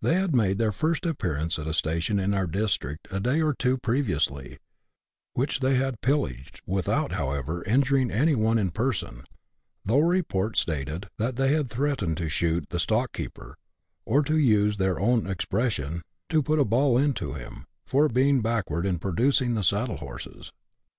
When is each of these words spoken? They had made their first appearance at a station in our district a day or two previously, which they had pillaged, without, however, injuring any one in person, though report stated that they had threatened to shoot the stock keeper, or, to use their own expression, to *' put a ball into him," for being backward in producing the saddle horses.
They 0.00 0.14
had 0.14 0.34
made 0.34 0.56
their 0.56 0.72
first 0.72 1.04
appearance 1.04 1.58
at 1.58 1.66
a 1.66 1.74
station 1.74 2.18
in 2.18 2.32
our 2.32 2.46
district 2.46 3.08
a 3.10 3.20
day 3.20 3.42
or 3.42 3.52
two 3.52 3.76
previously, 3.76 4.56
which 5.34 5.60
they 5.60 5.74
had 5.74 6.00
pillaged, 6.00 6.62
without, 6.64 7.12
however, 7.12 7.62
injuring 7.64 8.10
any 8.10 8.34
one 8.34 8.58
in 8.58 8.70
person, 8.70 9.24
though 9.84 9.98
report 9.98 10.56
stated 10.56 11.10
that 11.18 11.36
they 11.36 11.52
had 11.52 11.68
threatened 11.68 12.16
to 12.16 12.30
shoot 12.30 12.70
the 12.70 12.80
stock 12.80 13.12
keeper, 13.12 13.58
or, 14.06 14.22
to 14.22 14.38
use 14.38 14.78
their 14.78 14.98
own 14.98 15.26
expression, 15.26 16.00
to 16.30 16.42
*' 16.42 16.42
put 16.42 16.58
a 16.58 16.64
ball 16.64 16.96
into 16.96 17.34
him," 17.34 17.66
for 17.84 18.08
being 18.08 18.40
backward 18.40 18.86
in 18.86 18.98
producing 18.98 19.52
the 19.56 19.62
saddle 19.62 19.98
horses. 19.98 20.54